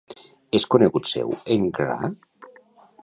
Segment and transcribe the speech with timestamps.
[0.59, 2.11] És conegut seu en Grga?